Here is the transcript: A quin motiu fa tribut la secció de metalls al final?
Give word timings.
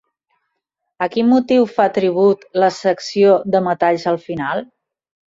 A 1.05 1.07
quin 1.15 1.27
motiu 1.33 1.67
fa 1.73 1.85
tribut 1.97 2.47
la 2.63 2.69
secció 2.77 3.35
de 3.57 3.61
metalls 3.67 4.07
al 4.13 4.19
final? 4.23 4.65